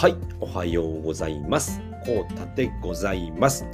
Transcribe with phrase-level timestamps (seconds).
[0.00, 1.78] はい、おはようございます。
[2.06, 3.66] こうたでございます。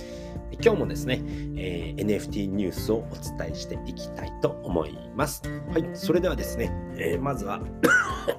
[0.60, 1.22] 今日もですね、
[1.56, 3.08] えー NFT ニュースをお
[3.38, 5.40] 伝えしていきたいと思います。
[5.72, 7.60] はい、それではですね、えーまずは、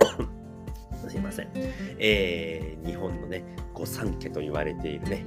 [1.07, 1.51] すいません、
[1.97, 5.25] えー日本のね、御三家と言われているね、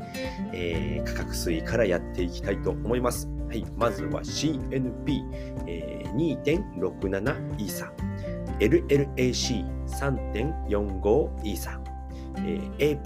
[0.52, 3.26] えー価格推移からやっていきたいと思います。
[3.48, 5.22] はい、まずは CNP、
[5.66, 7.90] え2.67イーサ、
[8.58, 11.80] LLAC3.45 イーサ、
[12.46, 13.02] えー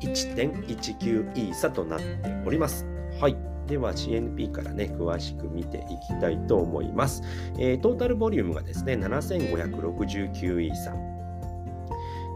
[0.00, 2.06] APP1.19 イーサとなって
[2.46, 2.86] おります。
[3.20, 3.36] はい。
[3.66, 7.22] では CNP からね、詳しく見ていきたいと思います。
[7.58, 10.94] えートータルボリュームがですね、7569イーサ。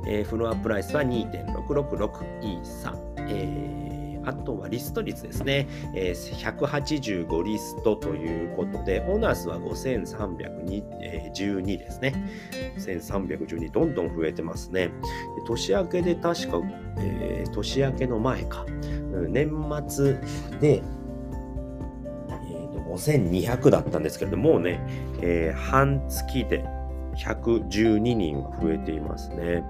[0.08, 2.94] えーフロアプライスは2.666イーサ。
[3.18, 3.95] えー
[4.26, 12.12] あとはリスト率ですね、えー185リストということで、オーナー数は5312ですね。
[12.78, 14.90] 1312どんどん増えてますね。
[15.46, 16.60] 年明けで確か、
[16.98, 18.66] えー年明けの前か、
[19.28, 19.50] 年
[19.88, 20.14] 末
[20.60, 24.80] で、えーと5200だったんですけれども、もうね、
[25.22, 26.64] えー半月で
[27.16, 29.62] 112人は増えていますね。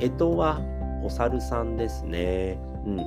[0.00, 0.60] エトは
[1.02, 2.58] お猿さんですね。
[2.84, 3.00] うん。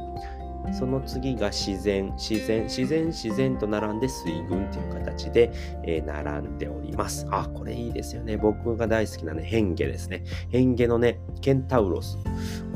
[0.73, 5.51] その次が自然、自然、自然、自然と並んで水軍という形で、
[5.83, 7.25] えー並んでおります。
[7.31, 8.37] あ、これいいですよね。
[8.37, 10.23] 僕が大好きなね、変化ですね。
[10.49, 12.17] 変化のね、ケンタウロス。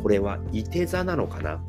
[0.02, 1.63] これは、いて座なのかな？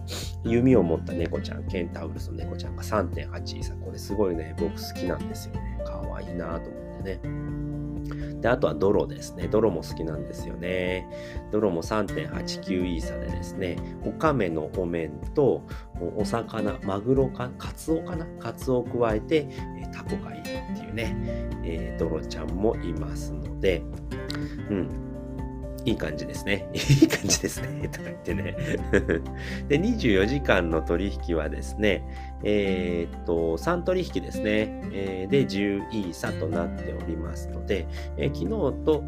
[0.45, 3.75] 弓を持った猫ちゃん、ケンタウロスの猫ちゃんが3.8イーサ。
[3.75, 5.81] これすごいね、僕好きなんですよね。
[5.85, 7.74] かわいいなと思ってね。
[8.41, 9.49] で、あとは泥ですね。
[9.49, 11.09] 泥も好きなんですよね。
[11.51, 15.63] 泥も3.89イーサでですね、おかめのお面と
[16.17, 18.27] お魚、マグロか、カツオかな？
[18.39, 19.49] カツオを加えて、
[19.81, 20.51] えタコがいいって
[20.85, 21.17] いうね、
[21.65, 23.83] えーちゃんもいますので、
[24.71, 25.14] うん。
[25.85, 26.69] いい感じですね。
[26.73, 27.89] いい感じですね。
[27.93, 28.57] とか言ってね。
[29.69, 32.05] で、24時間の取引はですね、
[32.43, 34.81] えーっと、3取引ですね。
[34.93, 37.87] えーで、10イーサとなっておりますので、
[38.17, 38.49] えー昨日
[38.85, 39.05] と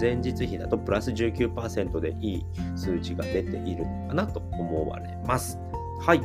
[0.00, 2.46] 前日比だとプラス19%でいい
[2.76, 5.58] 数字が出ているのかなと思われます。
[6.00, 6.20] はい。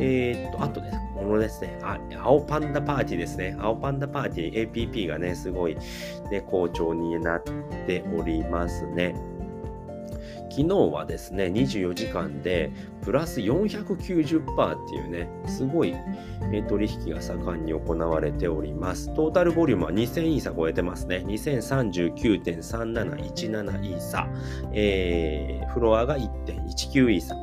[0.00, 1.03] えーっと、あとです。
[1.24, 3.56] このですね、あ青パンダパーティーですね。
[3.58, 5.76] 青パンダパーティー APP がね、すごい、
[6.30, 7.42] ね、好調になっ
[7.86, 9.14] ておりますね。
[10.50, 12.70] 昨日はですね、24時間で
[13.02, 15.96] プラス490%っていうね、すごい
[16.68, 19.12] 取引が盛んに行われております。
[19.14, 21.24] トータルボリュームは2000イーサ超えてますね。
[21.26, 24.28] 2039.3717イーサ。
[24.72, 27.34] えーフロアが1.19イーサ。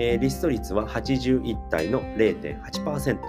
[0.00, 3.20] えーリスト率は81体の0.8%。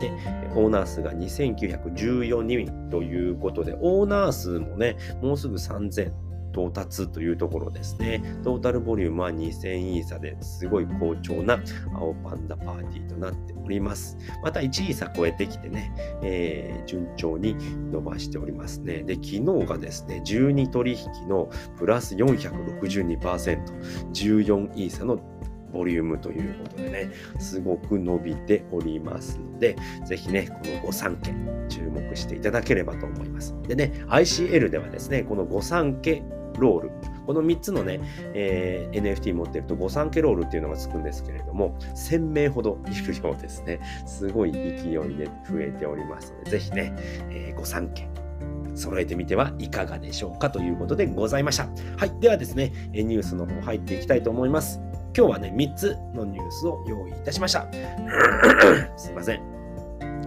[0.00, 0.10] で、
[0.54, 6.12] オーナー数が2914人ということで、オーナー数もね、もうすぐ3000
[6.52, 8.22] 到達というところですね。
[8.42, 11.60] トータルボリュームは2000イーサですごい好調な
[11.94, 14.16] 青パンダパーティーとなっております。
[14.42, 17.56] また1イーサ超えてきてね、えー順調に
[17.92, 19.02] 伸ばしておりますね。
[19.02, 23.18] で、昨日がですね、12取引のプラス462%、
[24.12, 25.20] 14イーサの
[25.72, 31.32] ボリュームということでね、すごく伸びておりますので、ぜひね、この御三家
[31.68, 33.54] 注目していただければと思います。
[33.66, 36.22] でね、ICL ではですね、この御三家
[36.58, 36.90] ロール。
[37.26, 38.00] この3つのね、
[38.34, 43.80] えー、NFT 持ってると御三家ロールっていうのがつくんですけれども、1000名ほどいるようですね。
[44.06, 44.72] すごい勢い
[45.16, 46.94] で増えておりますので、ぜひね、
[47.30, 48.08] えー、御三家
[48.74, 51.68] 揃えてみてはいかがでしょうかということでございました。
[51.96, 52.20] はい。
[52.20, 54.80] ではですね、ニュースの方入っていきたいと思います。
[55.16, 57.66] 今日はね、3つのニュースを用意いたしました。
[58.96, 59.42] すいません。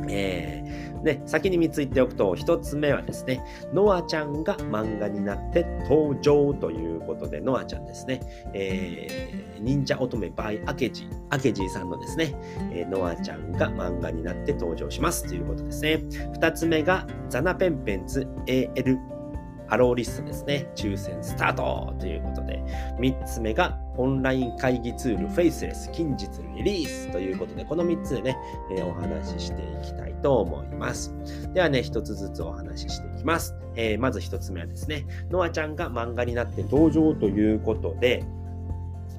[0.10, 3.42] えー、ね、先に3つ言っておくと、1つ目はですね、
[3.74, 8.20] ノアちゃんが漫画になって登場ということで、ノアちゃんですね、
[8.54, 12.36] えー、忍者乙女 by アケジー、アケジーさんのですね、
[12.74, 16.02] えー、ノアちゃんが漫画になって登場しますということですね。
[16.40, 18.98] 2つ目が、ザナペンペンズ AL
[19.68, 20.70] allowlist ですね。
[20.76, 22.64] 抽選スタートということで、
[23.00, 28.38] 3つ目がオンライン会議ツールフェイスレス近日リリースということで、この3つでね、
[28.76, 31.14] えー、お話ししていきたいと思います。
[31.54, 33.56] ではね、1つずつお話ししていきます。
[33.76, 38.24] えー、まず1つ目はですね、ノアちゃんが漫画になって登場ということで、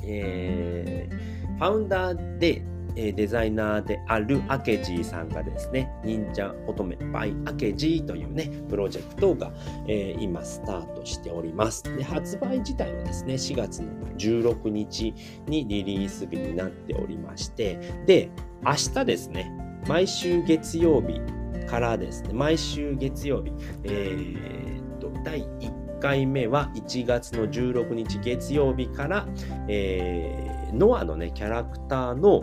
[0.02, 2.62] えー、ファウンダーで
[2.94, 9.52] デザイナーであるアケジーさんがですね、忍者乙女バイアケジーというね、プロジェクトが、
[9.88, 11.82] えー、今スタートしております。
[11.96, 15.14] で、発売自体はですね、4月の16日
[15.46, 18.30] にリリース日になっておりまして、で、
[18.64, 19.52] 明日ですね、
[19.88, 21.20] 毎週月曜日
[21.66, 23.52] からですね、毎週月曜日、
[23.84, 29.26] えー、っと、第1回目は1月の16日月曜日から、
[29.68, 32.42] えー、ノアのね、キャラクターの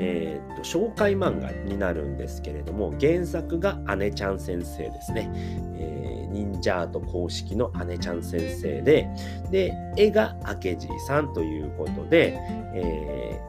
[0.00, 5.30] えー、と紹介漫画になるんですけれども原作が姉ちゃん先生ですね、
[5.76, 9.08] えー、忍者アート公式の姉ちゃん先生で
[9.50, 12.38] で絵が明治さんということで、
[12.74, 13.40] え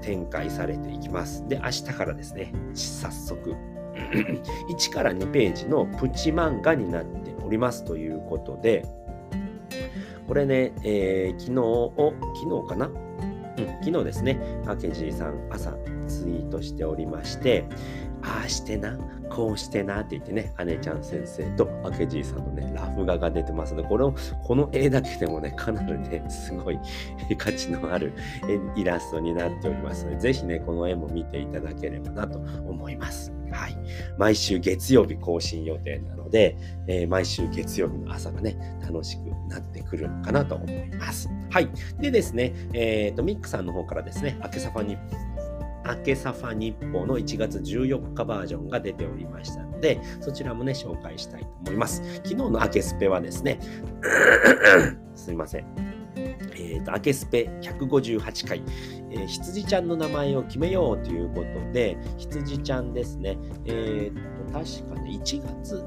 [0.00, 1.46] ー、展開されていきます。
[1.48, 3.56] で明日からですね早速
[4.70, 8.86] 1から2ページのプチ漫画になっておりますということで
[10.26, 12.90] これね、えー、昨日を昨日かな、
[13.82, 15.72] 昨日ですね、明治さん朝
[16.06, 17.64] ツイートしておりまして、
[18.22, 18.96] ああしてな、
[19.30, 24.14] こうしてなって言ってね、姉ちゃん先生と明治さんのね、ラフ画が出てますので、これを、
[24.44, 26.78] この絵だけでもね、かなりね、すごい
[27.36, 28.12] 価値のある
[28.76, 33.32] イラストになっておりますので、ぜひね、この絵も見ていただければなと思います。
[33.52, 33.76] はい。
[34.18, 36.56] 毎週月曜日更新予定なので、
[36.88, 41.28] えー、毎週月曜日の朝がね、楽しくなってくるのかなと思います。
[41.50, 41.68] はい。
[42.00, 44.96] でですね、えっ、ー、と、ミックさんの方からですね、明けさファに
[45.84, 52.02] 明けサファ日報の1月14日バージョンが出ておりましたので、そちらもね、紹介したいと思います。
[52.16, 53.58] 昨日の明けスペはですね、
[55.14, 55.66] すいません。
[56.16, 58.62] えっ、ー、と、明けスペ158回、
[59.12, 63.38] えー、羊ちゃんの名前を決めようということで、羊ちゃんですね。
[63.66, 65.84] えっ、ー、と、確かね、1月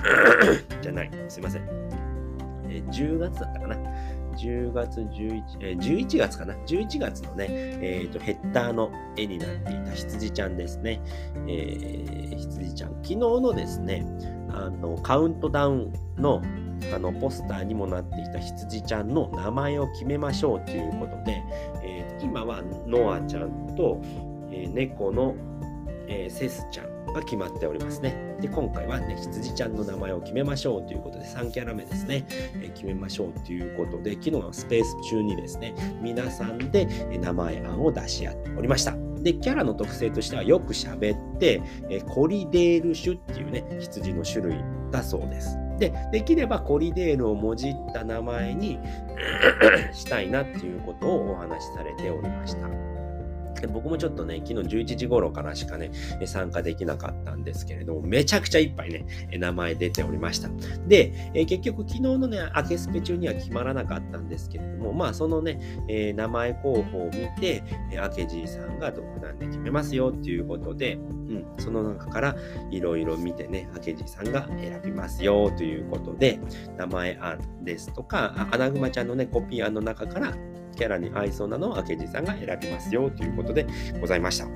[0.82, 1.62] じゃない、すいません。
[2.70, 3.76] えー、10月だったかな。
[4.36, 11.00] 10月11、えー、11月かな ?11 月のね、えっ、ー、と、ヘッダーの絵になっていた羊ちゃんですね。
[11.48, 12.90] えー、羊ちゃん。
[13.02, 14.06] 昨日のですね、
[14.50, 16.40] あの、カウントダウンの
[16.94, 21.42] あのポスターにもなっていた羊ちゃんの名前を決めましょうということで、
[21.82, 21.87] えー、
[22.20, 24.00] 今はノアちゃんと、
[24.50, 25.34] えー、猫の、
[26.08, 28.36] えー、セスちゃんが決まっておりますね。
[28.40, 32.24] で、今回はね、羊ちゃんの名前を決めましょうということで、3キャラ目ですね、
[32.62, 36.86] え決めましょうということで、昨日はスペース中にですね、皆さんで
[37.20, 38.94] 名前案を出し合っておりました。
[39.22, 45.56] で、キャラの特性としてはよく喋って、えコリデール種っていうね、羊の種類だそうです。
[45.78, 48.78] で、できればコリデールをもじった名前に
[49.92, 52.87] したいなっていうことをお話しされておりました。
[53.72, 55.90] 僕もちょっとね、昨日11時頃からしかね、
[56.26, 59.06] 参加できなかったんですけれども、めちゃくちゃいっぱいね、
[59.38, 60.48] 名前出ておりました。
[60.86, 67.62] で、え結局昨日のね、明けスペ中には決まらなかったんですけれども、まあそのね、え、名前候補を見て、
[67.92, 72.36] 明けじいさんが独断で決めますよっていうことで、うん、その中から
[72.70, 76.40] いろいろ見てね、明けじいさんが選びますよということで、
[76.76, 80.34] 名前案ですとか、アナグマちゃんのね、コピー案の中から
[80.78, 83.66] キャラに合いそうなのを明治さんが選びますよということで
[84.00, 84.46] ございました。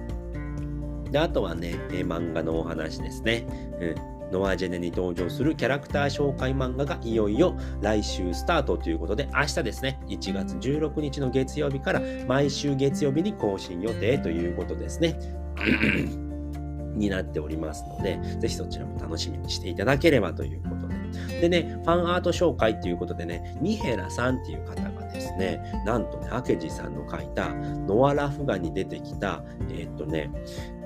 [1.11, 3.45] であとはね、え漫画のお話ですね。
[3.81, 15.19] うんノアジェネに登場するキャラクター紹介漫画がいよいよ来週スタートということで、明日ですね、1月16日の月曜日から毎週月曜日に更新予定ということですね。
[16.97, 21.41] になっておりますので、ぜひそちらも楽しみにしていただければということで。
[21.43, 30.31] でね、ファンアート紹介ということでね、ニヘラさんっていう方ですね、なんとね、明治さんの書いたノア・ラフガに出てきた、えー、っとね、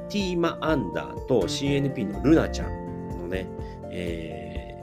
[0.09, 3.47] ティーマ・アンダーと CNP のルナちゃんのね、
[3.91, 4.77] え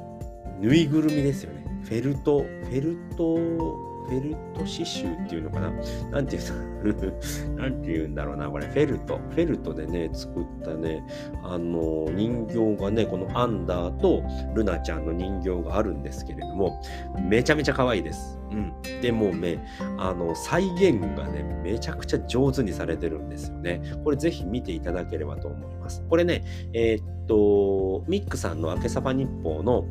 [0.60, 1.64] ー、ぬいぐるみですよね。
[1.84, 5.72] フェルト、フェルト、フェルト刺繍っていうのかな？
[6.12, 6.74] なんていうの？
[7.56, 8.68] なんて言うんだろうな、これ。
[8.68, 9.18] フェルト。
[9.18, 11.04] フェルトでね、作ったね、
[11.44, 16.82] あの、人形がね、このアンダーとルナちゃんの人形があるんですけれども、
[17.22, 18.40] めちゃめちゃ可愛いです。
[18.52, 18.74] うん。
[19.02, 19.66] でもね、
[19.98, 23.82] あの、再現がね、めちゃくちゃ上手にされてるんですよね。
[24.04, 26.04] これぜひ見ていただければと思います。
[26.10, 26.44] これね、
[26.74, 29.86] えー、っと、ミックさんの明けさば日報の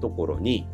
[0.00, 0.66] ところに、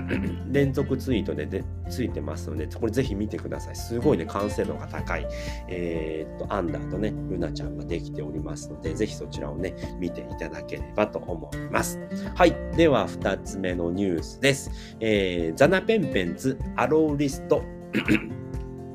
[0.50, 3.76] 連続ツイートででついてますので、これぜひ見てください。
[3.76, 5.26] すごいね、完成度が高い、
[5.68, 12.00] えー、っと、アンダーとね、ルナちゃんができておりますので、ぜひそちらをね、見ていただければと思います。
[12.34, 12.54] はい。
[12.76, 14.70] では、2つ目のニュースです。
[15.00, 17.62] えー、ザナペンペンズアローリスト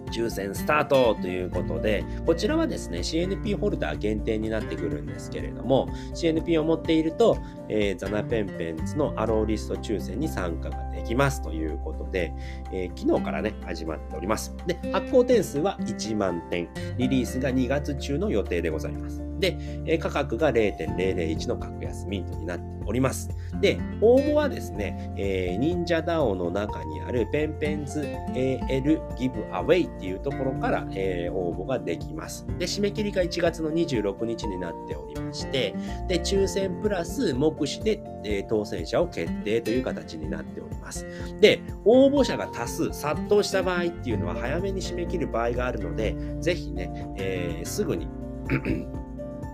[0.08, 7.38] 抽選スタートということで、こちらはですね、CNP ホルダー限定になってくるんですけれども、CNP を持っていると、
[7.70, 12.34] えー、ザナペンペンツのアローリスト抽選に参加ができますということで、
[12.72, 14.56] えー、昨日からね、始まっております。
[14.66, 19.22] で、発行点数は1万点、リリースが2月中の予定でございます。
[19.40, 23.30] で、え価格が0.001の格安ミントになっております。
[23.60, 28.02] で、応募はですね、えー、忍者 DAO の中にあるペンペンズ
[28.34, 32.48] AL Give Away っていうところから、えー、応募ができます。
[32.58, 35.76] で、締め切りが1月の26日になっておりまして、
[36.08, 41.06] で、抽選プラス目視で、えー、当選者を決定という形になっております。
[41.42, 48.08] で、応募者が多数殺到した場合っていうのは早めに締め切る場合があるので、ぜひね、えー、すぐに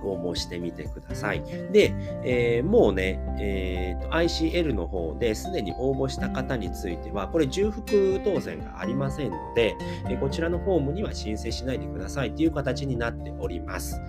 [0.03, 1.43] 応募してみてください。
[1.71, 1.93] で、
[2.23, 9.75] えー、もうね、えーと、ICL の方ですでに応募した方については、これ重複当選がありませんので、
[10.09, 13.99] えこちらのフォームには申請しないでくださいという形になっております。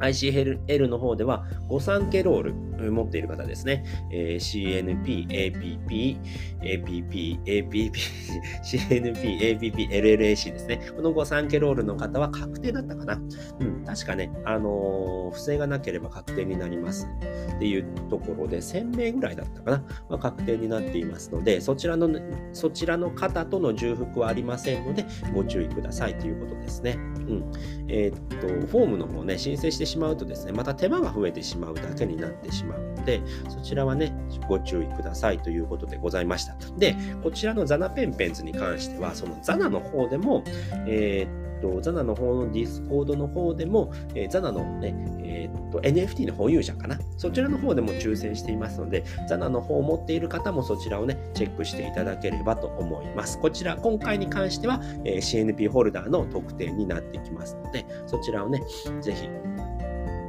[0.00, 2.54] ICL の方では、御三家ロール
[2.90, 3.84] 持っている方ですね。
[4.10, 6.18] えー、CNP、APP、
[6.60, 7.92] APP、APP、
[8.64, 10.80] CNP、APP、LLAC ですね。
[10.94, 13.20] この御三家ロールの方は確定だったかな。
[13.60, 17.08] うん、確かね、あのー、不正がなければ確定になります
[17.56, 19.78] っていうところで、1000名ぐらいだったかな。
[20.08, 22.08] まあ、確定になっていますので、そちらの、
[22.52, 26.98] そちらの方との重複はありませんので、ご注意くださいということですね。
[27.28, 27.52] うん。
[27.88, 34.14] えー、っと、フォームの方ね、申請してしてしまうとですね、また手間が増えてしまうだけになってしまうので、そちらはね、
[34.48, 36.56] ご注意くださいということでございました。
[36.78, 40.42] で、こちらのザナペンペンズに関しては、そのザナの方でも、
[40.86, 46.98] えー、と、ザナの方のディスコードの方でも、えー、ザナのね、えー、っと、NFT の保有者かな。
[47.16, 53.40] そちらの方でも抽選していますので、ザナの方を持っている方もそちらをね、チェックしていただければと思います。
[53.40, 58.62] こちら、今回に関しては、えー、CNP ホルダーの特典になってきますので、そちらをね、
[59.00, 59.28] ぜひ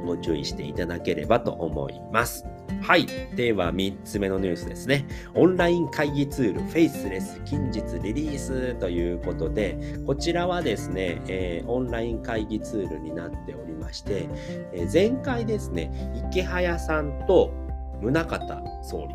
[0.06, 2.46] ご注意していただければと思います。
[2.82, 3.06] はい。
[3.34, 5.06] では、3つ目のニュースですね。
[5.34, 14.28] オンライン会議ツール、フェイスレス近日リリースということで、こちらはですね、えー、オンライン会議ツールになっておりまして、
[14.72, 15.90] えー、前回ですね、
[16.30, 17.52] 池早さんと
[18.00, 18.38] 宗像
[18.82, 19.14] 総理、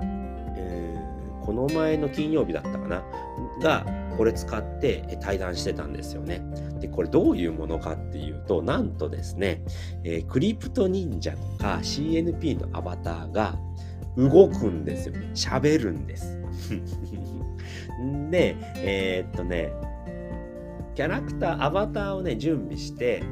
[0.57, 3.03] えー、この前の金曜日だったかな、
[3.61, 3.85] が、
[4.21, 6.43] これ使って対談してたんですよね。
[6.79, 9.63] で、これどういうものかっていうと、なんとですね、
[10.03, 13.55] えー、クリプト忍者とか CNP のアバターが
[14.15, 15.31] 動くんですよね。
[15.33, 16.39] 喋るんです。
[18.29, 19.73] で、えー、っとね、
[20.93, 23.23] キャラクター、アバターをね、準備して、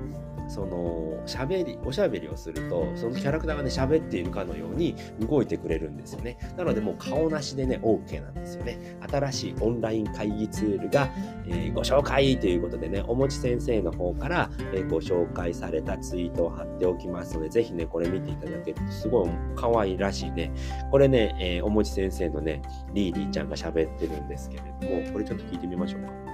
[0.50, 6.38] その喋りおしゃべりをするとそのキャラクターがね喋っているかのように動いてくれるんですよね。
[6.58, 8.98] なのでもう顔なしでね OK なんですよね。
[9.10, 11.10] 新しいオンライン会議ツールが、
[11.48, 20.52] えー、ご紹介ということでねおもち先生の方から、えー、ご紹介されたツイートを貼っておきますのでぜひねこれ見ていただけるとすごい可愛らしいね。
[20.90, 22.62] これね、えー、おもち先生のね
[22.94, 26.29] リーリーちゃんが喋ってるんですけれどもこれちょっと聞いてみましょうか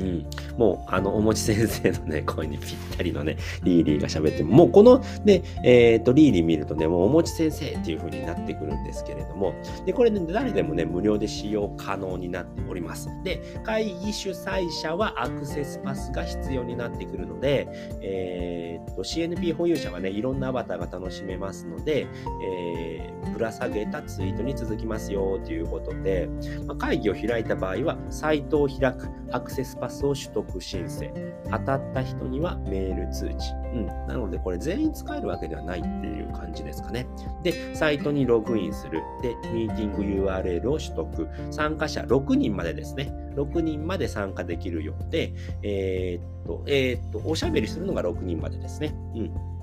[0.00, 9.54] うん、もうあのおもち先生のね声にぴったりのねリーリーが喋ってもうこのねえっ、とリーリー見るとねもうおもち先生っていう風になってくるんですけれども
[9.86, 13.08] でこれね誰でもね無料で使用可能になっております。
[13.24, 17.68] で会議主催者はアクセスパスが必要になってくるので
[18.02, 22.06] えっ、と CNP 保有者はねいろんなアバターが楽しめますので、
[22.44, 26.28] えー、ぶら下げたツイートに続きますよということで、
[26.66, 31.12] まあ、会議を開いた場合はサイトを開くアクセスパススを取得申請。
[31.50, 33.52] 当たった人にはメール通知。
[33.74, 33.86] うん。
[34.06, 37.06] なので、これ全員使えるわけではないっていう感じですかね。
[37.42, 39.02] で、サイトにログインする。
[39.22, 41.28] で、ミーティング URL を取得。
[41.50, 43.12] 参加者6人までですね。
[43.34, 45.32] 6人まで参加できるようで、
[45.62, 48.94] えー、っと、えー、っと、おしゃべりするのが6人までですね。
[49.14, 49.59] うん。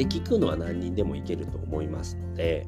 [0.00, 2.66] で、聞くのは何人でもいけると思いますので、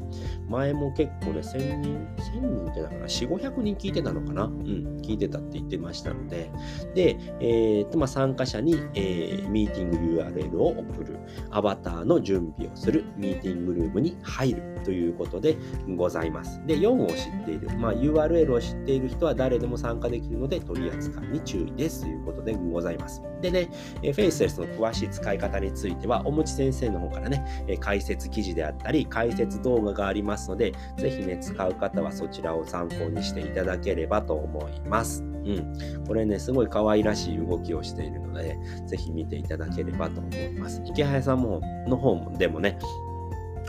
[0.50, 4.44] 前も結構ね、1000人、1000人じゃないかな、4、500人聞いてたのかな？
[4.44, 6.50] うん、聞いてたって言ってましたので、
[6.94, 11.16] で、えー、と、まあ、参加者に、えー、ミーティング URL を送る、
[11.50, 15.56] アバターの準備をする、ミーティングルームに入るということで
[15.96, 16.60] ございます。
[16.66, 23.22] で、4を知っている、まあ、URL を知っている人は誰でも参加できるので、取り扱いに注意ですということでございます。
[23.40, 23.70] でね、
[24.00, 35.22] フェイスレスの詳しい使い方については、おもち先生の方からね、え解説記事であったり、解説動画がありますので、ぜひね、使う方はそちらを参考にしていただければと思います。
[35.22, 36.04] うん。
[36.06, 40.82] これね、すごい可愛らしい動きをしているので、ぜひ見ていただければと思います。
[40.86, 42.78] 池早さんもの方も、でもね、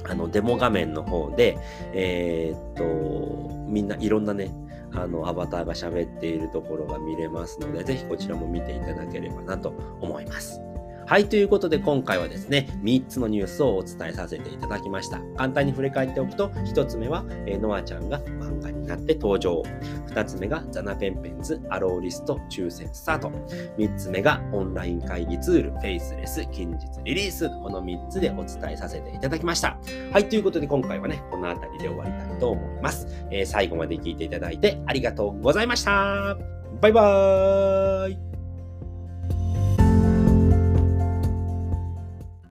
[0.09, 1.57] あのデモ画面の方で、
[1.93, 4.53] えー、っと、みんないろんなね、
[4.95, 10.61] あのアバターが喋っているところが見れますので、ぜひこちらも見ていただければなと思います。
[11.05, 15.19] はい、ということで今回はですね、3つのニュースをお伝えさせていただきました。
[15.35, 19.63] 簡単に振り返っておくと、1つ目は、えー、ノアちゃんが漫画になって登場。
[20.07, 23.29] 2つ目が、ザナペンペンズアローリスト抽選スタート。
[23.77, 27.49] 3つ目が、オンライン会議ツール、フェイスレス近日リリース。
[27.49, 29.77] この3つでお伝えさせていただきました。
[30.11, 33.07] はい、ということで今回はね、この辺りで終わりたいと思います。
[33.29, 36.37] えー、最後まで聞いていただいてありがとうございました。
[36.81, 38.32] バイバーイ